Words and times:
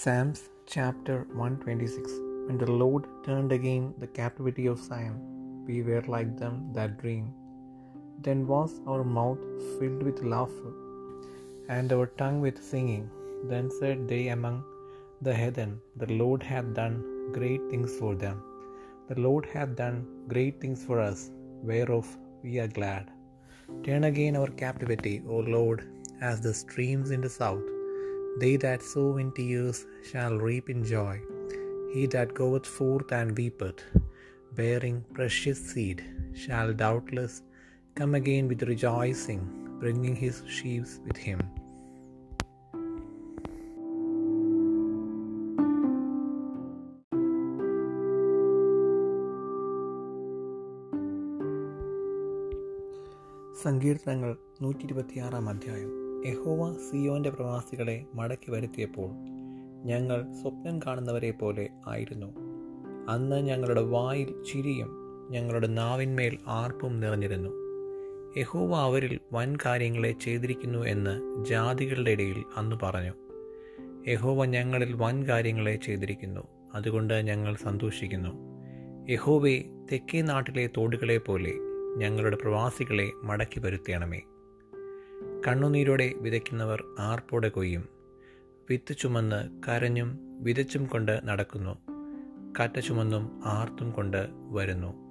Psalms 0.00 0.40
chapter 0.72 1.14
126 1.42 2.14
When 2.46 2.58
the 2.62 2.72
Lord 2.80 3.04
turned 3.26 3.52
again 3.56 3.84
the 4.02 4.08
captivity 4.18 4.64
of 4.72 4.82
Zion, 4.86 5.14
we 5.68 5.76
were 5.86 6.02
like 6.14 6.32
them 6.40 6.56
that 6.76 6.98
dream. 7.02 7.26
Then 8.24 8.40
was 8.50 8.72
our 8.90 9.04
mouth 9.18 9.44
filled 9.76 10.02
with 10.08 10.20
laughter, 10.32 10.72
and 11.76 11.94
our 11.96 12.08
tongue 12.20 12.40
with 12.46 12.58
singing. 12.70 13.04
Then 13.52 13.68
said 13.78 14.02
they 14.10 14.24
among 14.34 14.58
the 15.28 15.36
heathen, 15.40 15.72
The 16.02 16.10
Lord 16.22 16.42
hath 16.50 16.68
done 16.80 16.96
great 17.38 17.64
things 17.70 17.94
for 18.00 18.12
them. 18.24 18.36
The 19.10 19.18
Lord 19.26 19.46
hath 19.54 19.72
done 19.84 19.98
great 20.34 20.58
things 20.64 20.82
for 20.88 20.98
us, 21.08 21.22
whereof 21.70 22.10
we 22.44 22.54
are 22.64 22.72
glad. 22.80 23.06
Turn 23.86 24.04
again 24.12 24.36
our 24.42 24.52
captivity, 24.64 25.16
O 25.36 25.38
Lord, 25.56 25.80
as 26.30 26.38
the 26.48 26.54
streams 26.64 27.10
in 27.16 27.24
the 27.28 27.34
south. 27.40 27.66
They 28.39 28.55
that 28.57 28.81
sow 28.81 29.17
in 29.17 29.31
tears 29.31 29.85
shall 30.11 30.37
reap 30.37 30.69
in 30.69 30.83
joy. 30.83 31.21
He 31.93 32.05
that 32.05 32.33
goeth 32.33 32.65
forth 32.65 33.11
and 33.11 33.37
weepeth, 33.37 33.81
bearing 34.55 35.03
precious 35.13 35.59
seed, 35.59 36.03
shall 36.33 36.73
doubtless 36.73 37.41
come 37.95 38.15
again 38.15 38.47
with 38.47 38.63
rejoicing, 38.63 39.41
bringing 39.79 40.15
his 40.15 40.43
sheaves 40.47 40.99
with 41.07 41.17
him. 41.17 41.41
സങ്കീർത്തനങ്ങൾ 53.63 54.31
നൂറ്റി 54.61 54.83
ഇരുപത്തിയാറാം 54.83 55.49
അധ്യായം 55.49 56.04
യഹോവ 56.24 56.72
സിയോന്റെ 56.72 57.30
പ്രവാസികളെ 57.30 58.04
മടക്കി 58.14 58.50
വരുത്തിയപ്പോൾ 58.50 59.10
ഞങ്ങൾ 59.84 60.32
സ്വപ്നം 60.42 60.78
കാണുന്നവരെ 60.78 61.30
പോലെ 61.30 61.68
ആയിരുന്നു. 61.86 62.26
അന്ന് 63.08 63.36
ഞങ്ങളുടെ 63.36 63.80
വായിൽ 63.80 64.42
ചിരിയും 64.52 64.88
ഞങ്ങളുടെ 65.30 65.66
നാവിന്മേൽ 65.66 66.38
ആർപ്പും 66.46 67.00
നിറഞ്ഞിരുന്നു. 67.00 67.48
യഹോവ 68.40 68.76
അവരിൽ 68.76 69.20
വൻ 69.32 69.56
കാര്യങ്ങളെ 69.66 70.12
ചെയ്തിരിക്കുന്നു 70.12 70.78
എന്ന് 70.78 71.44
ജാതികളുടെ 71.44 72.10
ഇടയിൽ 72.10 72.44
അന്ന് 72.56 72.76
പറഞ്ഞു. 72.82 73.12
യഹോവ 74.08 74.44
ഞങ്ങളിൽ 74.44 74.92
വൻ 74.92 75.24
കാര്യങ്ങളെ 75.26 75.76
ചെയ്തിരിക്കുന്നു. 75.76 76.40
അതുകൊണ്ട് 76.74 77.14
ഞങ്ങൾ 77.14 77.54
സന്തോഷിക്കുന്നു. 77.54 78.30
യഹോവെ 79.12 79.64
തെക്കേ 79.92 80.22
നാട്ടിലെ 80.22 80.70
തോടുകളെ 80.76 81.18
പോലെ 81.18 81.52
ഞങ്ങളുടെ 81.96 82.36
പ്രവാസികളെ 82.36 83.10
മടക്കി 83.22 83.60
വരുത്തണമേ 83.60 84.20
കണ്ണുനീരോടെ 85.46 86.12
വിതയ്ക്കുന്നവർ 86.16 86.84
ആർപ്പോടെ 86.98 87.48
കൊയ്യും? 87.48 87.88
വിത്ത് 88.70 88.96
ചുമന്ന് 88.96 89.62
കരഞ്ഞും 89.68 90.18
വിതച്ചും 90.42 90.86
കൊണ്ട് 90.86 91.20
നടക്കുന്നു. 91.24 91.78
കറ്റ 92.60 92.80
ചുമന്നും 92.80 93.40
ആർത്തും 93.44 93.90
കൊണ്ട് 93.90 94.26
വരുന്നു. 94.50 95.05